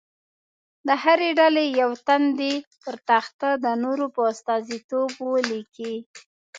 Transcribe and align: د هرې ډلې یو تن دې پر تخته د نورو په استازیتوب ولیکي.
د 0.87 0.89
هرې 1.03 1.29
ډلې 1.39 1.65
یو 1.81 1.91
تن 2.07 2.21
دې 2.39 2.53
پر 2.81 2.95
تخته 3.09 3.49
د 3.63 3.65
نورو 3.83 4.05
په 4.15 4.21
استازیتوب 4.31 5.11
ولیکي. 5.31 5.95